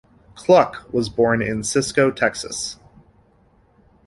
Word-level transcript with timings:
Cluck 0.35 0.91
was 0.91 1.09
born 1.09 1.43
in 1.43 1.63
Cisco, 1.63 2.09
Texas. 2.09 2.77